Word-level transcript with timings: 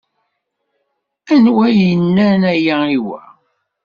Anwa 1.33 1.67
yenna-n 1.79 2.41
aya 2.53 2.77
i 2.97 2.99
wa? 3.07 3.19